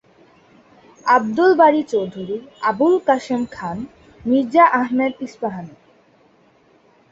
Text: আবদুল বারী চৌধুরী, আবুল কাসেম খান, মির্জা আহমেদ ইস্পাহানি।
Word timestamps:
আবদুল 1.05 1.51
বারী 1.55 1.81
চৌধুরী, 1.83 2.37
আবুল 2.61 2.95
কাসেম 3.07 3.41
খান, 3.51 3.77
মির্জা 4.21 4.65
আহমেদ 4.79 5.13
ইস্পাহানি। 5.21 5.75